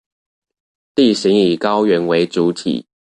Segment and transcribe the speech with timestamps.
[0.95, 2.87] 地形以高原為主體